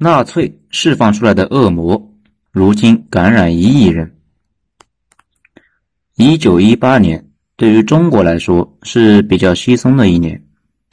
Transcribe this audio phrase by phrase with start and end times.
[0.00, 2.14] 纳粹释放出来的恶魔，
[2.52, 4.14] 如今感染一亿人。
[6.14, 10.40] 一九一八年对于中国来说是比较稀松的一年。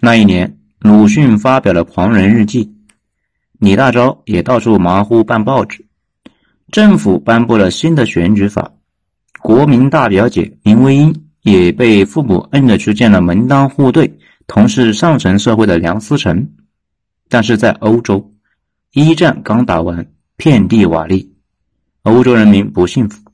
[0.02, 2.66] 那一年，鲁迅发表了《狂人日记》，
[3.60, 5.86] 李大钊也到处忙乎办报纸，
[6.72, 8.74] 政府颁布了新的选举法，
[9.40, 14.18] 国民大表姐林徽因也被父母摁着去见了门当户对、
[14.48, 16.50] 同是上层社会的梁思成。
[17.30, 18.34] 但是在欧洲，
[18.98, 20.08] 一战刚打完，
[20.38, 21.28] 遍地瓦砾，
[22.04, 23.30] 欧洲人民不幸福。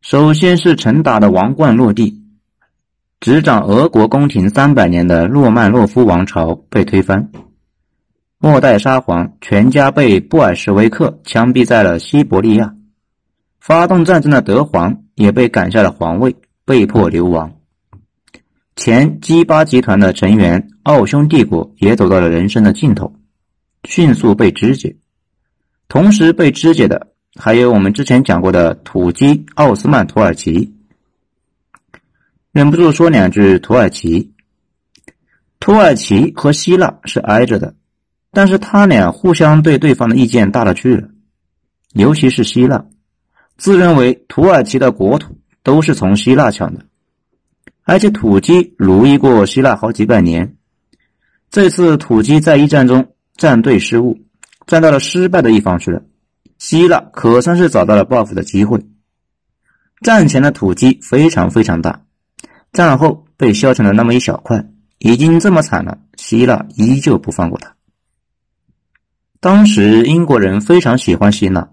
[0.00, 2.20] 首先是陈达的王冠落地，
[3.20, 7.30] 执掌俄国宫廷三百年的诺曼诺夫王朝被推翻，
[8.38, 12.74] 末代沙皇全家被布尔什维克枪毙在了西伯利亚，
[13.60, 17.52] 发动战争的德皇也被赶下了皇位，被迫流亡。
[18.74, 23.14] 前基巴集团的成员奥匈帝国也走到了人生的尽头，
[23.84, 24.96] 迅速被肢解，
[25.88, 27.08] 同时被肢解的。
[27.34, 30.74] 还有我们之前讲过的土鸡奥斯曼土耳其，
[32.52, 34.32] 忍不住说两句土耳其。
[35.58, 37.74] 土耳其和希腊是挨着的，
[38.32, 41.08] 但是他俩互相对对方的意见大了去了，
[41.94, 42.84] 尤其是希腊，
[43.56, 46.84] 自认为土耳其的国土都是从希腊抢的，
[47.84, 50.56] 而且土鸡奴役过希腊好几百年。
[51.50, 53.12] 这次土鸡在一战中
[53.42, 54.20] 站队失误，
[54.68, 56.04] 站到了失败的一方去了。
[56.58, 58.86] 希腊可算是找到了报复的机会。
[60.00, 62.04] 战前的土鸡非常非常大，
[62.72, 67.74] 战后被削成了那么一小块，已经这么惨了，希腊依旧不放过他。
[69.40, 71.70] 当时英国人非常喜欢希腊，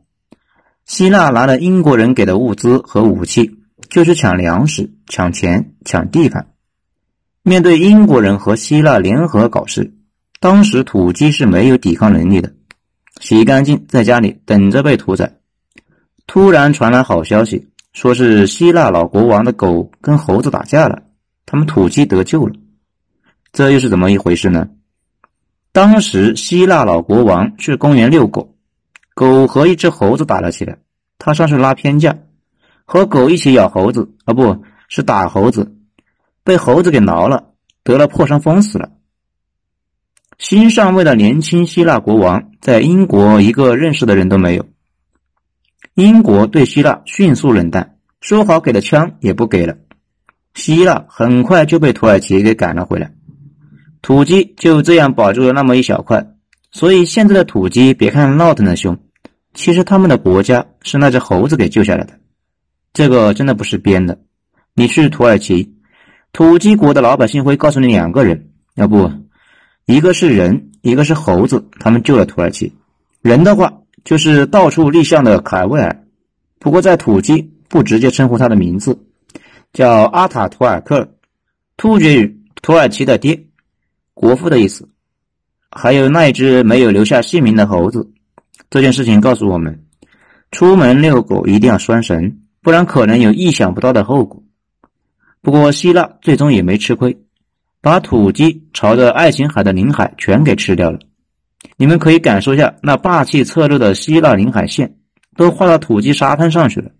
[0.87, 3.59] 希腊拿了英国人给的物资和武器，
[3.91, 6.47] 就是抢粮食、抢钱、抢地盘。
[7.43, 9.93] 面对英国人和希腊联合搞事，
[10.39, 12.53] 当时土鸡是没有抵抗能力的。
[13.19, 15.37] 洗干净，在家里等着被屠宰。
[16.27, 21.01] 突然传来好消息，说是希腊老国王的狗跟猴子打架了，
[21.45, 22.53] 他们土鸡得救了。
[23.51, 24.69] 这又是怎么一回事呢？
[25.73, 28.55] 当时希腊老国王去公园遛狗，
[29.13, 30.77] 狗和一只猴子打了起来，
[31.17, 32.17] 他上去拉偏架，
[32.85, 35.75] 和狗一起咬猴子，啊，不是打猴子，
[36.45, 37.49] 被猴子给挠了，
[37.83, 38.89] 得了破伤风死了。
[40.39, 44.65] 新上位的年轻希腊国王在英国一个认识的人都没有。
[45.95, 49.75] 英国对希腊迅速冷淡，说好给的枪也不给了。
[50.53, 53.11] 希腊很快就被土耳其给赶了回来，
[54.01, 56.25] 土鸡就这样保住了那么一小块。
[56.71, 58.97] 所以现在的土鸡别看闹腾的凶，
[59.53, 62.17] 其实他们的国家是那只猴子给救下来的。
[62.93, 64.21] 这个真的不是编的。
[64.73, 65.75] 你去土耳其，
[66.31, 69.11] 土鸡国的老百姓会告诉你两个人，要不。
[69.89, 72.71] 一个是人，一个是猴子，他们救了土耳其。
[73.23, 76.03] 人的话就是到处立像的凯威尔，
[76.59, 78.99] 不过在土鸡不直接称呼他的名字，
[79.73, 81.15] 叫阿塔图尔克，
[81.75, 83.45] 突厥语土耳其的爹，
[84.13, 84.87] 国父的意思。
[85.71, 88.11] 还有那一只没有留下姓名的猴子。
[88.69, 89.85] 这件事情告诉我们，
[90.51, 94.43] 出门遛狗一定要拴绳，不然可能有意想不到的后果。
[95.41, 97.23] 不过希腊最终也没吃亏。
[97.81, 100.99] 把土鸡朝着爱琴海的领海全给吃掉了。
[101.77, 104.95] 你们可以感受一下那霸气侧漏的希腊领海线，
[105.35, 106.91] 都画到土鸡沙滩上去了。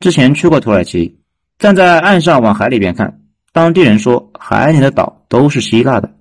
[0.00, 1.18] 之前去过土耳其，
[1.58, 3.20] 站在岸上往海里边看，
[3.52, 6.12] 当地人说海里的岛都是希腊的，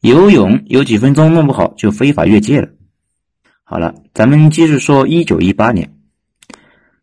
[0.00, 2.68] 游泳有几分钟弄不好就非法越界了。
[3.64, 5.92] 好了，咱们继续说一九一八年，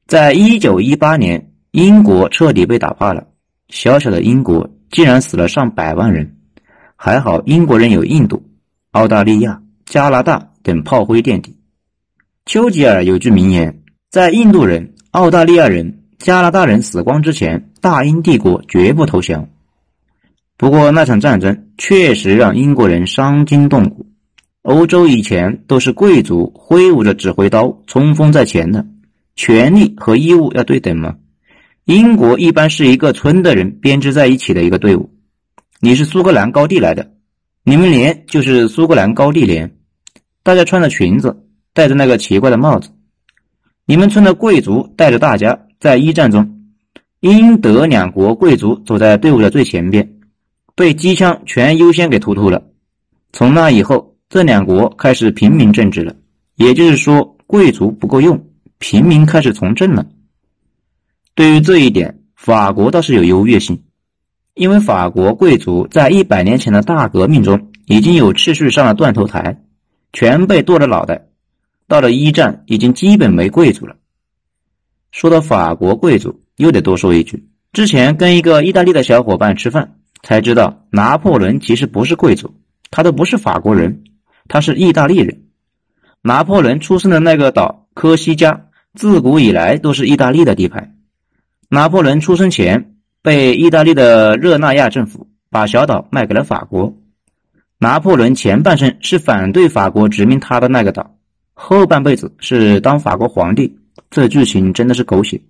[0.07, 3.27] 在一九一八年，英国彻底被打怕了，
[3.69, 4.69] 小小的英国。
[4.91, 6.37] 竟然死了上百万人，
[6.95, 8.43] 还好英国人有印度、
[8.91, 11.57] 澳大利亚、加拿大等炮灰垫底。
[12.45, 19.49] 丘吉尔有句名言：“在印度人、澳大利亚人、加拿大人死光之前，大英帝国绝不投降。”
[20.57, 24.07] 不过那场战争确实让英国人伤筋动骨。
[24.61, 28.85] 欧洲以前都是贵族挥舞着指挥刀冲锋在前的，
[29.35, 31.17] 权力和义务要对等吗？
[31.85, 35.11] 英国一般是一个村的人编织在一起的一个队伍。
[35.79, 37.11] 你是苏格兰高地来的，
[37.63, 39.77] 你们连就是苏格兰高地连，
[40.41, 42.89] 大家穿着裙子，戴着那个奇怪的帽子。
[43.85, 46.71] 你们村的贵族带着大家，在一战中，
[47.19, 50.17] 英德两国贵族走在队伍的最前边，
[50.75, 52.63] 被机枪全优先给突突了。
[53.31, 56.15] 从那以后，这两国开始平民政治了，
[56.55, 58.43] 也就是说，贵族不够用，
[58.79, 60.03] 平民开始从政了。
[61.35, 63.83] 对于这一点，法国倒是有优越性，
[64.53, 69.61] 因为法国贵族在一百年前的大革命中已经有秩序上了断头台，
[70.13, 71.27] 全被剁了脑袋。
[71.89, 73.97] 到了一战，已经基本没贵族了。
[75.11, 82.55] 说到法国贵族，又得多说一句：之前跟一个意大利的小伙伴吃饭，才知道拿破仑其实不是贵族，
[82.91, 84.05] 他都不是法国人，
[84.47, 85.43] 他是意大利人。
[86.21, 90.95] 拿破仑出生的那个岛科西嘉，自古以来都是意大利的地盘。
[91.69, 96.95] 拿破仑出生前，被意大利的热那亚政府把小岛卖给了法国。
[97.77, 101.17] 拿破仑前半生是反对法国殖民他的那个岛，
[101.53, 103.77] 后半辈子是当法国皇帝。
[104.09, 105.41] 这剧情真的是狗血。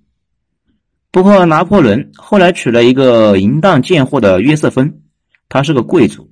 [1.12, 5.02] 不过拿破仑后来娶了一个淫荡贱货的约瑟芬，
[5.50, 6.32] 她是个贵族。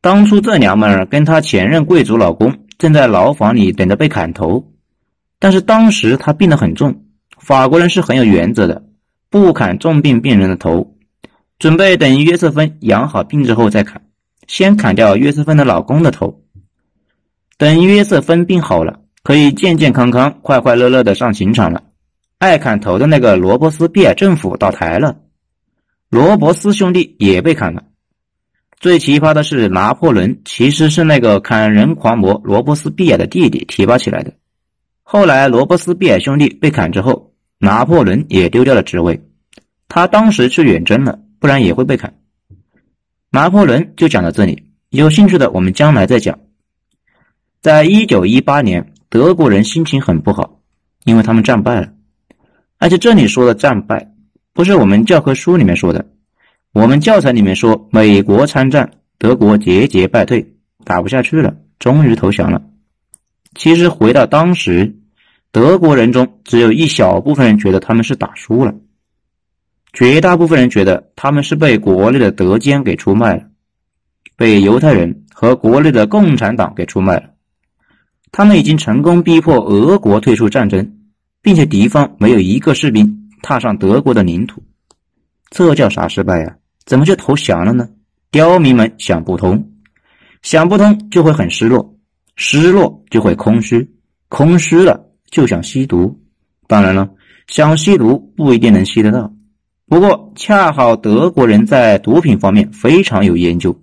[0.00, 4.72] 当初这娘们儿跟她前任贵族老公正在牢房里等着被砍头，
[5.38, 7.04] 但是当时她病得很重，
[7.38, 8.84] 法国人是很有原则的，
[9.34, 10.94] 不砍重病病人的头，
[11.58, 14.00] 准备等约瑟芬养好病之后再砍。
[14.46, 16.40] 先砍掉约瑟芬的老公的头，
[17.58, 21.82] 等约瑟芬病好了，可以健健康康、快快乐乐的上刑场了。
[22.38, 25.16] 爱砍头的那个罗伯斯庇尔政府倒台了，
[26.10, 27.82] 罗伯斯兄弟也被砍了。
[28.78, 34.32] 最奇葩的是，拿破仑其实是那个砍人狂魔罗伯斯庇尔的弟弟提拔起来的。
[35.02, 37.23] 后来罗伯斯庇尔兄弟被砍之后，
[37.64, 39.26] 拿破仑也丢掉了职位。
[39.88, 42.14] 他当时去远征了，不然也会被砍。
[43.30, 46.38] 拿破仑就讲到这里，有兴趣的我们将来再讲。
[47.60, 50.60] 在一九一八年，德国人心情很不好，
[51.04, 51.92] 因为他们战败了。
[52.78, 54.12] 而且这里说的战败，
[54.52, 56.06] 不是我们教科书里面说的，
[56.72, 62.62] 我们教材里面说美国参战，德国节节败退，打不下去了，终于投降了。
[63.54, 64.96] 其实回到当时，
[65.54, 68.74] 德国人中只有一小部分人觉得他们是打输了。
[69.92, 73.44] 绝大部分人觉得他们是被国内的德奸给出卖了，
[74.36, 77.30] 被犹太人和国内的共产党给出卖了。
[78.32, 80.92] 他们已经成功逼迫俄国退出战争，
[81.40, 84.60] 并且敌方没有一个士兵踏上德国的领土。
[85.50, 86.56] 这叫啥失败呀？
[86.84, 87.88] 怎么就投降了呢？
[88.32, 89.70] 刁民们想不通，
[90.42, 91.94] 想不通就会很失落，
[92.34, 93.88] 失落就会空虚，
[94.28, 95.00] 空虚了
[95.34, 96.22] 就想吸毒。
[96.68, 97.10] 当然了，
[97.48, 99.32] 想吸毒不一定能吸得到。
[99.88, 103.82] 不过，恰好德国人在毒品方面非常有研究，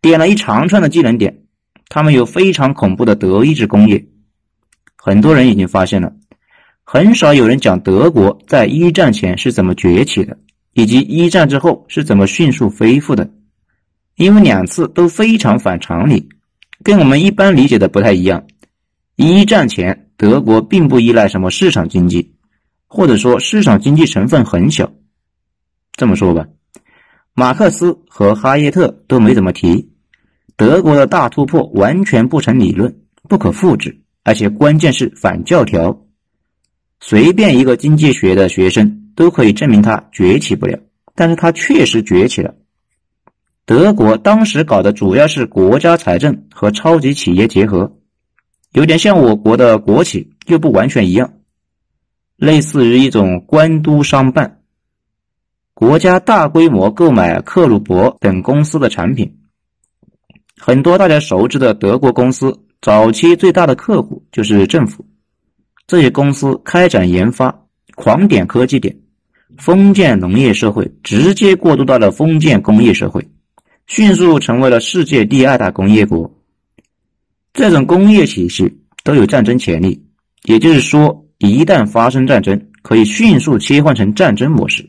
[0.00, 1.42] 点了一长串的技能点。
[1.88, 4.06] 他们有非常恐怖的德意志工业。
[4.94, 6.12] 很多人已经发现了，
[6.84, 10.38] 很少有人讲德国在一战前是怎么崛起的，
[10.74, 13.28] 以及一战之后是怎么迅速恢复的。
[14.14, 16.28] 因为两次都非常反常理，
[16.84, 18.46] 跟我们一般理解的不太一样。
[19.16, 22.34] 一战前，德国并不依赖什么市场经济，
[22.88, 24.92] 或者说市场经济成分很小。
[25.92, 26.48] 这么说吧，
[27.34, 29.92] 马克思和哈耶特都没怎么提，
[30.56, 32.96] 德国的大突破完全不成理论，
[33.28, 36.04] 不可复制，而且关键是反教条。
[37.00, 40.80] 随便一个经济学的学生都可以证明他崛起不了，
[41.14, 42.56] 但是他确实崛起了。
[43.66, 47.97] 德国当时搞的主要是国家财政和超级企业结合，
[48.72, 51.32] 有点像我国的国企，又不完全一样，
[52.36, 54.60] 类似于一种官督商办。
[55.72, 59.38] 国家大规模购买克虏伯等公司的产品，
[60.58, 65.06] 很多大家熟知的德国公司，早期最大的客户就是政府。
[65.86, 68.94] 这些公司开展研发，狂点科技点，
[69.56, 73.26] 封建农业社会直接过渡到了封建工业社会，
[73.86, 76.37] 迅速成为了世界第二大工业国。
[77.58, 78.72] 这种工业体系
[79.02, 80.00] 都有战争潜力，
[80.44, 84.88] 也就是说，一旦发生战争，可以迅速切换成战争模式。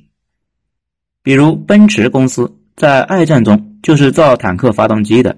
[1.24, 5.36] 比如奔驰公司在二战中就是造坦克发动机的，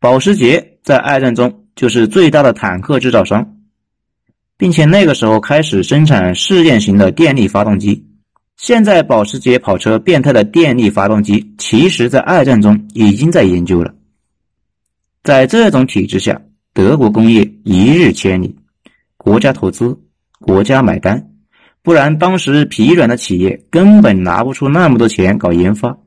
[0.00, 3.58] 保时捷在二战中就是最大的坦克制造商，
[4.56, 8.06] 并且那个时候开始生产试验型的电力发动机。
[8.56, 13.94] 现在保时捷跑车变态的电力发动机，其实在二战中已经在研究了。
[15.28, 16.40] 在这种体制下，
[16.72, 18.56] 德国工业一日千里，
[19.18, 20.00] 国家投资，
[20.40, 21.32] 国家买单。
[21.82, 25.98] 不然，当时疲软的企业根本拿不出那么多钱搞研发。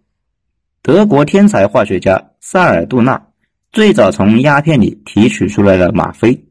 [0.81, 3.27] 德国天才化学家萨尔杜纳
[3.71, 6.43] 最早从鸦片里提取出来了吗啡，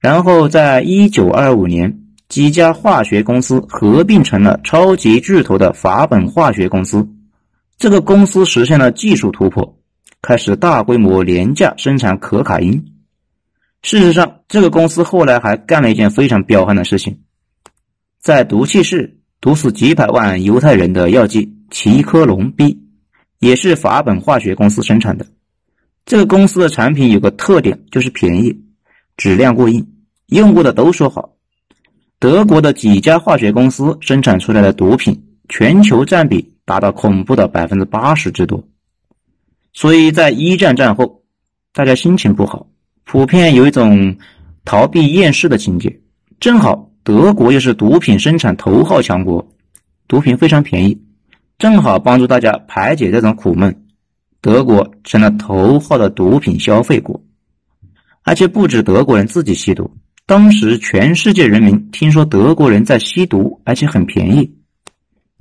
[0.00, 7.08] 然后在一九二五年，几家化学公司合并成了超级巨头的法本化学公司。
[7.78, 9.78] 这个公司实现了技术突破，
[10.26, 12.82] 开始大规模廉价生产可卡因。
[13.82, 17.20] 事实上，这个公司后来还干了一件非常彪悍的事情。
[18.20, 22.80] 在毒气室毒死几百万犹太人的药剂奇科隆 B，
[23.38, 25.26] 也是法本化学公司生产的。
[26.06, 28.64] 这个公司的产品有个特点，就是便宜，
[29.18, 29.86] 质量过硬，
[30.28, 31.34] 用过的都说好。
[32.18, 38.66] 德国的几家化学公司生产出来的毒品，全球占比达到恐怖的百分之八十之多。
[39.74, 41.22] 所以在一战战后，
[41.72, 42.66] 大家心情不好，
[43.04, 44.16] 普遍有一种
[44.64, 46.00] 逃避厌世的情节。
[46.40, 49.46] 正好德国又是毒品生产头号强国，
[50.06, 50.96] 毒品非常便宜，
[51.58, 53.84] 正好帮助大家排解这种苦闷。
[54.40, 57.20] 德国成了头号的毒品消费国，
[58.22, 59.90] 而且不止德国人自己吸毒，
[60.26, 64.54] 当时全世界人民听说德国人在吸毒，而且很便宜，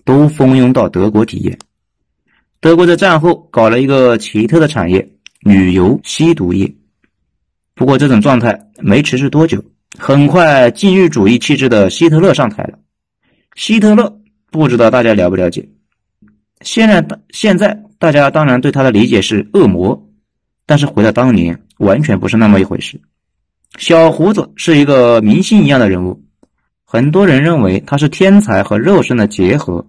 [0.06, 1.60] 都蜂拥到德国体验。
[2.64, 5.06] 德国在战后搞了一个奇特的产业——
[5.44, 6.74] 旅游吸毒业。
[7.76, 9.62] 不过这种状态没持续多久，
[10.00, 12.80] 很快禁欲主义气质的希特勒上台了。
[13.56, 14.18] 希特勒
[14.50, 15.68] 不知道大家了不了解？
[16.62, 17.84] 现在现在。
[18.00, 20.10] 大家当然对他的理解是恶魔，
[20.66, 23.00] 但是回到当年，完全不是那么一回事。
[23.78, 26.22] 小胡子是一个明星一样的人物，
[26.84, 29.88] 很多人认为他是天才和肉身的结合，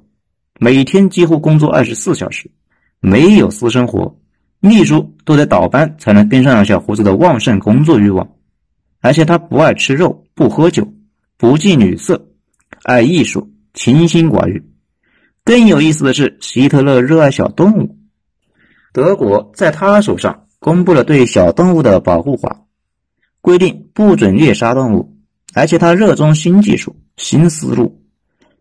[0.61, 2.49] 每天几乎工作二十四小时，
[3.05, 4.19] 没有私生活，
[4.61, 8.27] 秘书都得倒班才能跟上小胡子的旺盛工作欲望。
[9.03, 10.91] 而且他不爱吃肉，不喝酒，
[11.37, 12.29] 不近女色，
[12.83, 14.65] 爱艺术，清心寡欲。
[15.45, 17.95] 更有意思的是，希特勒热爱小动物。
[18.95, 22.63] 德国在他手上公布了对小动物的保护法，
[23.43, 25.15] 规定不准猎杀动物，
[25.53, 28.03] 而且他热衷新技术、新思路，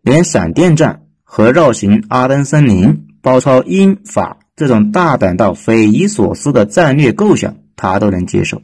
[0.02, 8.60] 连闪电战和绕行阿登森林、包抄英法这种大胆到匪夷所思的战略构想，他都能接受，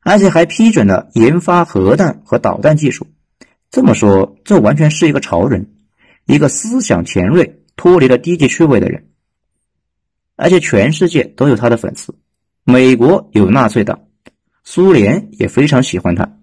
[0.00, 3.08] 而且还批准了研发核弹和导弹技术。
[3.72, 5.72] 这么说，这完全是一个潮人，
[6.24, 9.08] 一个思想前锐、脱离了低级趣味的人。
[10.36, 12.14] 而且全世界都有他的粉丝，
[12.62, 14.02] 美国有纳粹党，
[14.62, 16.38] 苏联也非常喜欢他。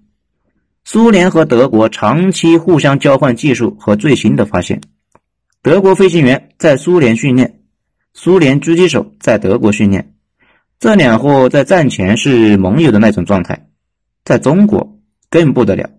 [0.84, 4.82] 苏联和德国长期互相交换技术和最新的发现。
[5.64, 7.60] 德国飞行员在苏联训练，
[8.16, 10.16] 苏联狙击手在德国训练，
[10.80, 13.68] 这两货在战前是盟友的那种状态。
[14.26, 15.00] 在中国
[15.30, 15.92] 更不得了，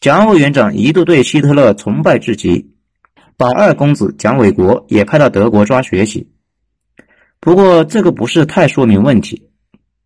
[0.00, 2.74] 蒋委员长一度对希特勒崇拜至极，
[3.38, 6.30] 把二公子蒋纬国也派到德国抓学习。
[7.40, 9.48] 不过这个不是太说明问题，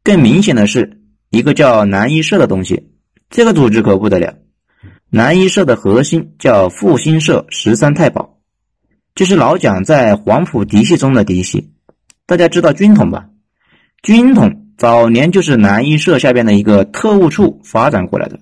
[0.05, 2.93] 更明显的是一个叫南一社的东西，
[3.29, 4.37] 这个组织可不得了。
[5.11, 8.38] 南一社的核心叫复兴社十三太保，
[9.19, 11.73] 就是老蒋在黄埔嫡系中的嫡系。
[12.25, 13.27] 大家知道军统吧？
[14.01, 18.39] 军统早年就是南一社下边的一个特务处发展过来的，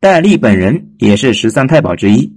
[0.00, 2.32] 戴笠本人也是十三太保之一。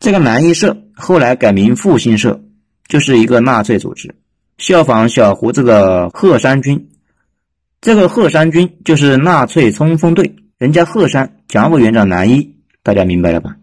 [0.00, 2.42] 这个南一社后来改名复兴社，
[2.88, 4.14] 就是一个纳粹组织。
[4.58, 6.90] 效仿小胡子的鹤山军，
[7.80, 13.56] 这个鹤山军就是纳粹冲锋队，人家鹤山蒋委员长南一，大家明白了吧？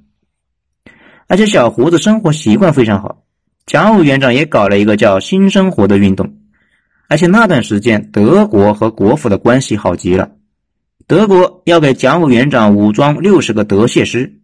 [1.28, 3.24] 而且小胡子生活习惯非常好，
[3.66, 6.38] 蒋委员长也搞了一个叫“新生活”的运动，
[7.10, 10.32] 而且那段时间德国和国府的关系好极了，
[11.06, 14.40] 德国要给蒋委员长武装六十个德械师，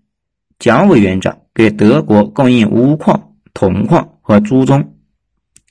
[0.59, 4.85] 蒋委员长给德国供应钨矿、铜矿和猪鬃。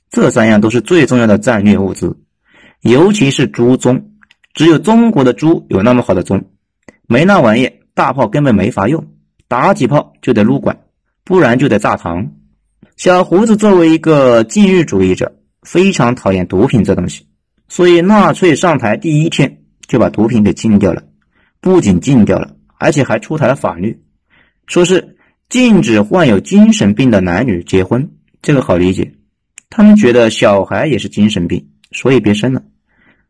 [0.09, 2.15] 这三样都是最重要的战略物资，
[2.81, 4.03] 尤其是猪鬃，
[4.53, 6.43] 只有中国的猪有那么好的鬃，
[7.07, 9.03] 没那玩意，大炮根本没法用，
[9.47, 10.77] 打几炮就得撸管，
[11.23, 12.29] 不然就得炸膛。
[12.97, 17.27] 小胡子作为一个禁欲主义者，非常讨厌毒品这东西，
[17.67, 21.03] 所以纳粹上台第一天就把毒品给禁掉了，
[21.59, 24.03] 不仅禁掉了，而且还出台了法律，
[24.67, 25.17] 说是
[25.49, 28.11] 禁止患有精神病的男女结婚，
[28.41, 29.13] 这个好理解。
[29.69, 32.61] 他们觉得小孩也是精神病，所以别生了。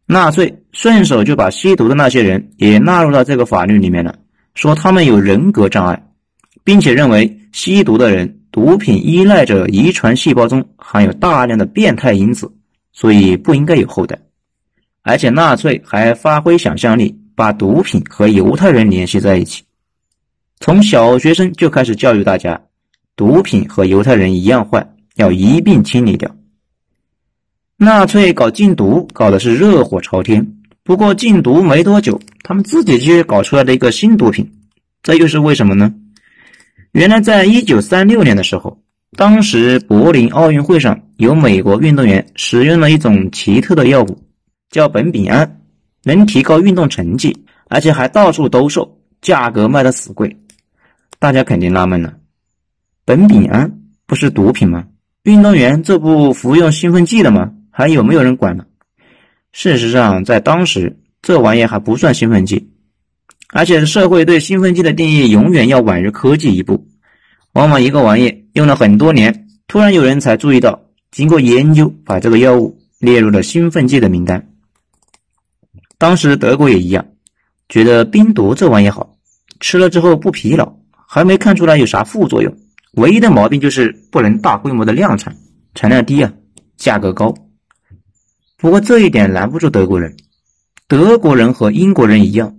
[0.06, 4.20] 纳粹顺手就把吸毒的那些人也纳入到这个法律里面了，
[4.54, 6.08] 说他们有人格障碍，
[6.64, 12.52] 并且认为吸毒的人毒品依赖者遗传细胞中含有大量的变态因子，
[12.92, 14.20] 所以不应该有后代。
[15.02, 19.64] 而且纳粹还发挥想象力，把毒品和犹太人联系在一起，
[20.60, 22.62] 从小学生就开始教育大家，
[23.16, 24.90] 毒品和犹太人一样坏。
[25.16, 26.36] 要一并清理掉。
[27.78, 34.52] 纳粹搞禁毒搞的是热火朝天，不过禁毒没多久，他们自己就搞出来了一个新毒品，
[35.04, 35.94] 这又是为什么呢？
[36.94, 38.78] 原来在一九三六年的时候，
[39.18, 44.24] 当时柏林奥运会上有美国运动员使用了一种奇特的药物，
[44.70, 45.60] 叫苯丙胺，
[46.04, 47.36] 能提高运动成绩，
[47.68, 50.38] 而且还到处兜售，价格卖的死贵。
[51.18, 52.14] 大家肯定纳闷了，
[53.08, 54.86] 苯丙胺不是毒品吗？
[55.24, 57.52] 运动员这不服用兴奋剂了吗？
[57.72, 58.68] 还有没有人管了？
[59.52, 62.70] 事实上，在当时，这玩意还不算兴奋剂，
[63.54, 66.88] 而且社会对兴奋剂的定义永远要晚于科技一步。
[67.54, 70.82] 往往一个玩意用了很多年，突然有人才注意到，
[71.12, 74.50] 经过研究，把这个药物列入了兴奋剂的名单。
[76.00, 77.06] 当时德国也一样，
[77.70, 79.16] 觉得冰毒这玩意好，
[79.60, 80.76] 吃了之后不疲劳，
[81.08, 82.52] 还没看出来有啥副作用。
[82.94, 85.36] 唯一的毛病就是不能大规模的量产，
[85.76, 86.34] 产量低啊，
[86.76, 87.36] 价格高。
[88.58, 90.16] 不过这一点拦不住德国人，
[90.88, 92.56] 德国人和英国人一样，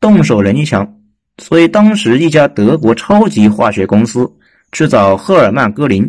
[0.00, 0.96] 动手能力强，
[1.38, 4.30] 所以当时一家德国超级化学公司
[4.72, 6.08] 去找赫尔曼·戈林，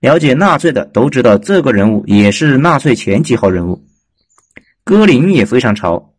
[0.00, 3.84] 了解纳粹的都知道这个人物也是纳粹前几号人物。
[4.84, 6.12] 戈林也非常潮，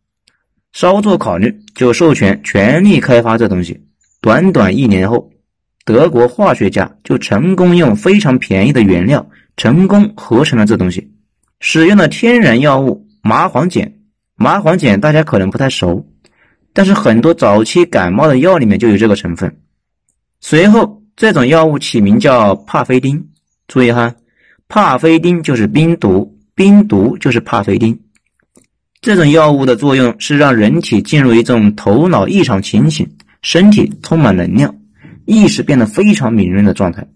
[0.72, 3.80] 稍作考虑就授权全力开发这东西。
[4.20, 5.30] 短短一年后，
[5.84, 11.12] 德国化学家就成功用非常便宜的原料，成功合成了这东西。
[11.60, 13.92] 使用的天然药物麻黄碱，
[14.34, 16.04] 麻黄碱大家可能不太熟，
[16.76, 19.56] 但是很多早期感冒的药里面就有这个成分。
[20.42, 23.28] 随后，这种药物起名叫帕菲丁。
[23.66, 24.16] 注意哈，
[24.68, 28.00] 帕菲丁就是冰毒，冰毒就是帕菲丁。
[29.00, 34.76] 这种药物的作用是让人体进入一种头脑异常清醒、身体充满能量、
[35.24, 37.08] 意识变得非常敏锐的状态。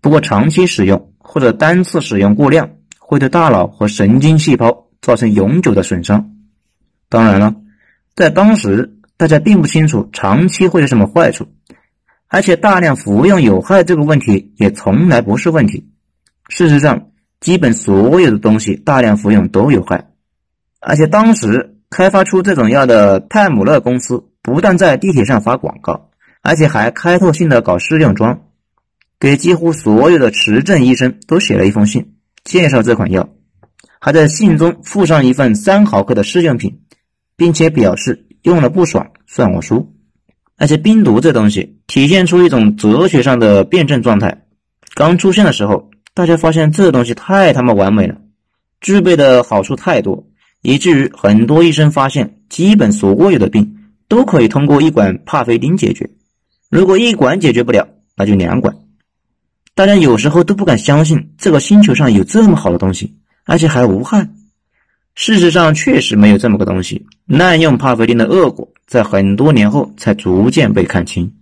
[0.00, 2.70] 不过，长期使用或者单次使用过量。
[2.98, 6.30] 会对大脑和神经细胞造成永久的损伤。
[7.08, 7.56] 当然了，
[8.14, 11.46] 在当时大家并不清楚长期会有什么坏处，
[12.26, 15.90] 而且大量服用有害这个问题也从来不是问题。
[16.48, 17.08] 事实上，
[17.38, 20.08] 基本所有的东西大量服用都有害。
[20.80, 26.08] 而且当时开发出这种药的泰姆勒公司不但在地铁上发广告，
[26.40, 28.44] 而且还开拓性的搞试用装，
[29.18, 32.14] 给几乎所有的持证医生都写了一封信。
[32.42, 33.28] 介绍这款药，
[34.00, 36.80] 还在信中附上一份三毫克的试用品，
[37.36, 39.94] 并且表示用了不爽算我输。
[40.56, 44.42] 而且冰毒这东西体现出一种哲学上的辩证状态。
[44.94, 48.16] 刚出现的时候，大家发现这东西太他妈完美了，
[48.80, 50.26] 具备的好处太多，
[50.60, 56.10] 以至于很多医生发现，基本所有的病都可以通过一管帕菲丁解决。
[56.68, 58.76] 如果一管解决不了，那就两管。
[59.74, 64.28] 大家有时候都不敢相信这个星球上有这么好的东西，而且还无害。
[65.14, 67.06] 事实上，确实没有这么个东西。
[67.26, 71.32] 滥用帕菲丁的恶果，在很多年后才逐渐被看清。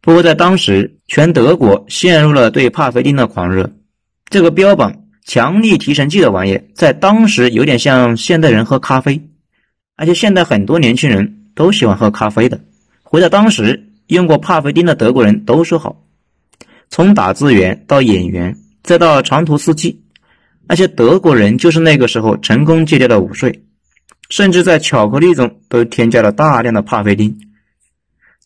[0.00, 3.70] 不过，在当时，全德国陷入了对帕菲丁的狂热。
[4.30, 9.28] 这个标榜强力提神剂的玩意，在当时有点像现代人喝咖啡，
[9.96, 12.60] 而且现在很多年轻人都喜欢喝咖啡的。
[13.02, 16.04] 回到当时，用过帕菲丁的德国人都说好。
[16.88, 20.02] 从打字员到演员，再到长途司机，
[20.68, 23.64] 而且德国人就是那个时候成功戒掉了午睡，
[24.30, 27.36] 甚至在巧克力中都添加了大量的帕菲丁。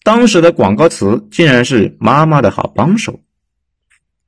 [0.05, 3.21] 当时的广告词竟然是“妈妈的好帮手”，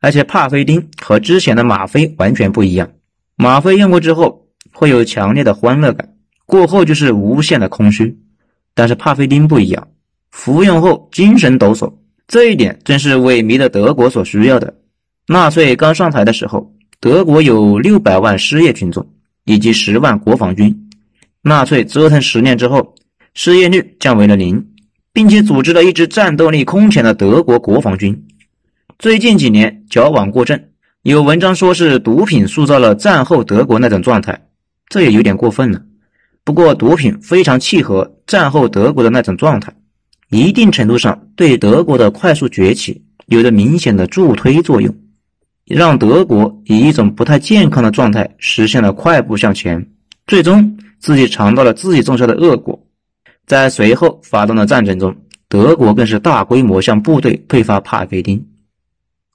[0.01, 2.91] 而且帕菲丁和之前的吗啡完全不一样。
[3.37, 6.15] 吗啡用过之后会有强烈的欢乐感，
[6.47, 8.19] 过后就是无限的空虚，
[8.75, 9.89] 但是帕菲丁不一样，
[10.31, 11.93] 服用后精神抖擞。
[12.27, 14.75] 这一点正是萎靡的德国所需要的。
[15.27, 16.73] 纳粹刚上台的时候，
[17.05, 19.07] 德国有六百万失业群众
[19.45, 20.89] 以及十万国防军。
[21.43, 22.95] 纳粹折腾十年之后，
[23.35, 24.69] 失业率降为了零，
[25.13, 28.25] 并且组织了一支战斗力空前的德国国防军。
[28.99, 30.59] 最近几年矫枉过正，
[31.03, 34.47] 有文章说是毒品塑造了战后德国那种状态，
[34.89, 35.83] 这也有点过分了。
[36.43, 39.75] 不过，毒品非常契合战后德国的那种状态。
[40.31, 44.97] 一定程度上对德国的快速崛起有着明显的助推作用，
[45.67, 49.87] 让德国以一种不太健康的状态实现了快步向前，
[50.27, 52.79] 最终自己尝到了自己种下的恶果。
[53.47, 55.17] 在随后发动的战争中，
[55.49, 58.47] 德国更是大规模向部队配发帕菲丁。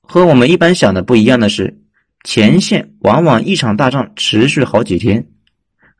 [0.02, 1.80] 和我们一般想的不一样的是，
[2.24, 5.28] 前线往往一场大战持续好几天，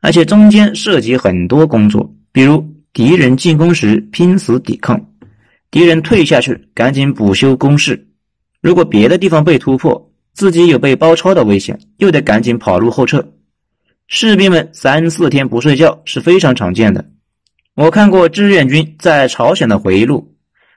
[0.00, 2.68] 而且中间涉及很多工作，比如。
[2.92, 5.00] 敌人进攻时拼死抵抗，
[5.70, 8.08] 敌人退下去赶紧补修工事。
[8.60, 13.26] 如果别的地方被突破，自己有被包抄的危险，又得赶紧跑路后撤。
[14.08, 17.04] 士兵们三四天不睡觉是非常常见的。
[17.74, 20.34] 我看过志愿军在朝鲜的回忆录，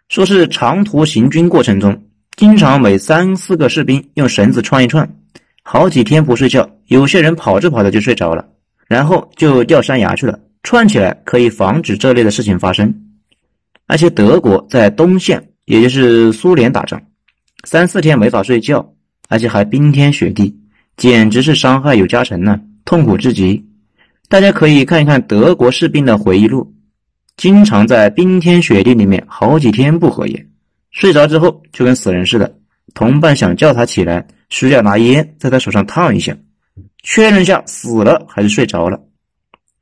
[0.10, 2.04] 说是长途行军过程中，
[2.36, 5.18] 经常每三四个士兵用绳子串一串，
[5.64, 8.48] 好几天不睡觉，有些人跑着跑着就睡着了，
[8.88, 10.40] 然后就掉山崖去了。
[10.62, 12.94] 串起来可以防止这类的事情发生，
[13.88, 17.02] 而且德国在东线，也就是苏联打仗，
[17.66, 18.94] 三四天没法睡觉，
[19.30, 20.58] 而且还冰天雪地，
[20.98, 23.66] 简直是伤害有加成呢，痛苦至极。
[24.30, 26.74] 大家可以看一看德国士兵的回忆录，
[27.38, 30.48] 经常在冰天雪地里面好几天不合眼，
[30.92, 32.56] 睡着之后就跟死人似的。
[32.94, 36.36] 同伴想叫他起来，需要拿烟在他手上烫一下，
[37.02, 39.00] 确认下死了还是睡着了。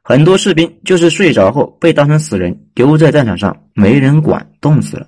[0.04, 5.08] 很多士兵就是睡着后被当成死人丢在战场上，没人管，冻死了。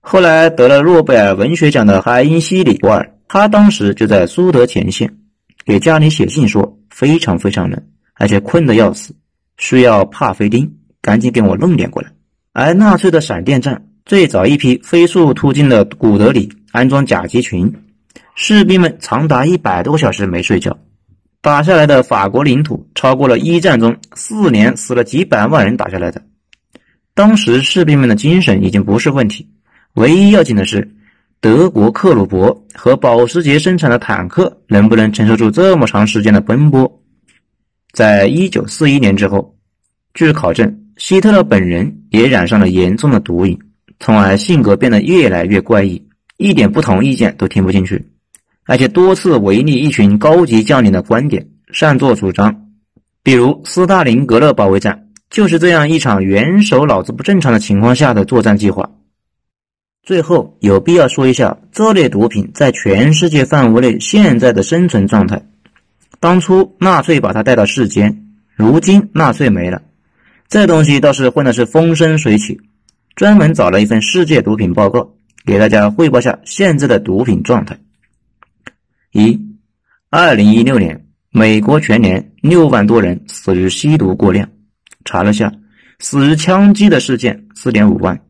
[0.00, 5.16] 后来得了诺贝尔文学奖的海因希里波尔，他当时就在苏德前线，
[5.64, 7.82] 给家里写信说非常非常冷，
[8.14, 9.14] 而且困得要死，
[9.56, 12.12] 需要帕菲丁，赶紧给我弄点过来。
[12.52, 17.74] 而纳粹的闪电战最早一批飞速突进的古德里安装甲级群，
[18.34, 20.78] 士兵们长达一百多个小时没睡觉，
[21.42, 26.22] 打下来的法国领土超过了一战中四年死了几百万人打下来的。
[27.14, 29.50] 当时士兵们的精神已经不是问题。
[29.94, 30.95] 唯一要紧的是，
[31.40, 37.02] 德国克虏伯和保时捷生产的坦克能不能承受住这么长时间的奔波？
[37.92, 39.56] 在一九四一年之后，
[40.14, 43.58] 据考证，希特勒本人也染上了严重的毒瘾，
[44.00, 46.02] 从而性格变得越来越怪异，
[46.36, 48.04] 一点不同意见都听不进去，
[48.64, 52.66] 而且多次违逆一群高级将领的观点，擅作主张。
[53.22, 58.90] 比如斯大林格勒保卫战，就是这样一场元首脑子不正常的情况下的作战计划。
[60.06, 65.42] 最后有必要说一下这类毒品在全世界范围内现在的生存状态。
[66.20, 69.82] 当初纳粹把它带到世间，如今纳粹没了，
[70.48, 72.60] 这东西倒是混的是风生水起。
[73.16, 75.10] 专门找了一份世界毒品报告，
[75.44, 77.76] 给大家汇报下现在的毒品状态。
[79.10, 79.40] 一，
[80.10, 84.48] 二零一六年，美国全年六万多人死于吸毒过量，
[85.04, 85.52] 查了下，
[85.98, 88.20] 死于枪击的事件四点五万。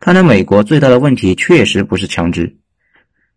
[0.00, 2.56] 看来美国最大的问题确实不是枪支。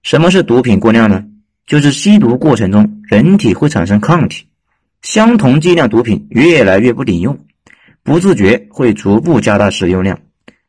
[0.03, 1.23] 什么是毒品过量呢？
[1.67, 4.45] 就是吸毒过程中人体会产生抗体，
[5.01, 7.37] 相同剂量毒品越来越不顶用，
[8.03, 10.19] 不自觉会逐步加大使用量，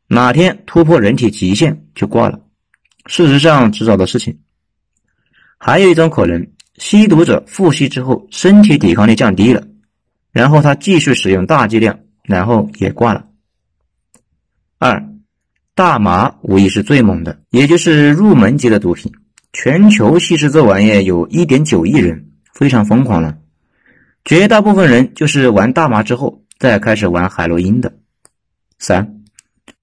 [0.06, 2.40] 哪天突破人体极限就挂了。
[3.06, 4.38] 事实上，迟早的事情。
[5.58, 9.66] 还有一种可能，吸毒者复吸之后身体抵抗力降低了，
[10.30, 13.26] 然后他继续使用大剂量，然后也挂了。
[14.78, 15.11] 二。
[15.74, 19.10] 大麻无疑是最猛的，也就是入门级的毒品。
[19.54, 23.38] 全球吸食这玩意有一点九亿人，非常疯狂了。
[24.24, 27.92] 绝大部分人就是玩大麻之后再开始玩海洛因的。
[28.78, 29.22] 三，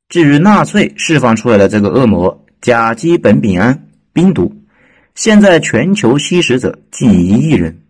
[0.10, 4.64] 至于纳粹释放出来的这个恶魔甲基苯丙胺冰毒，
[5.16, 7.82] 现在全球吸食者近一亿人，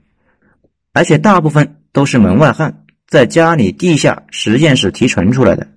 [0.94, 5.68] 而且大部分都是门外汉，在家里地下实验室提纯出来的。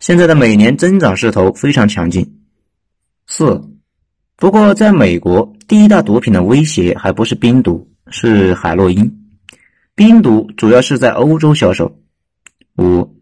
[0.00, 2.40] 现在的每年增长势头非常强劲。
[3.26, 3.62] 四，
[4.36, 9.34] 不过在美国，第一大毒品的威胁还不是冰毒，是海洛因。
[9.94, 11.98] 冰毒主要是在欧洲销售。
[12.76, 13.20] 五，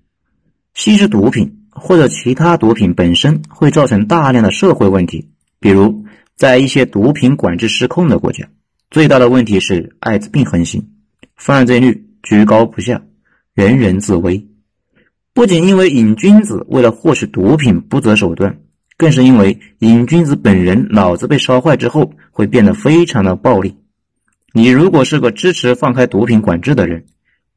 [0.74, 8.46] 吸食毒品或者其他毒品本身会造成大量的社会问题，比如在一些毒品管制失控的国家，
[8.90, 10.86] 最大的问题是艾滋病横行，
[11.36, 13.02] 犯罪率居高不下，
[13.54, 14.46] 人人自危。
[15.36, 18.58] 不仅因为瘾君子为了获取毒品不择手段，
[18.96, 23.76] 更是因为瘾君子本人脑子被烧坏之后会变得非常的暴力。
[24.54, 27.04] 你如果是个支持放开毒品管制的人，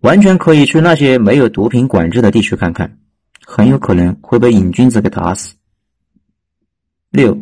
[0.02, 2.98] 完全可以去那些没有毒品管制的地区看看，
[3.46, 5.54] 很有可能会被瘾君子给打死。
[7.12, 7.38] 六，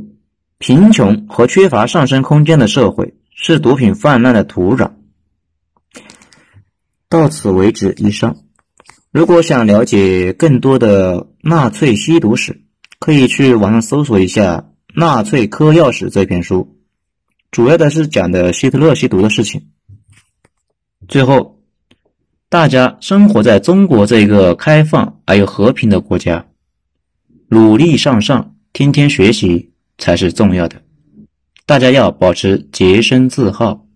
[0.60, 4.92] 贫穷和缺乏上升空间的社会是毒品泛滥的土壤。
[7.10, 8.38] 到此为止，以上。
[9.18, 12.62] 如果想了解更多的纳粹吸毒史，
[13.00, 14.58] 可以去网上搜索一下
[14.94, 16.78] 《纳粹嗑药史》这篇书，
[17.50, 19.70] 主要的是讲的希特勒吸毒的事情。
[21.08, 21.64] 最后，
[22.48, 26.46] 大家生活在中国这个开放而又和平的国家，
[27.50, 30.80] 努力向上，天天学习才是重要的。
[31.66, 33.87] 大家要保持洁身自好。